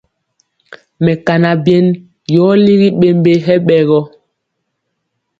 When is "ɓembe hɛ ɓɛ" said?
2.99-3.77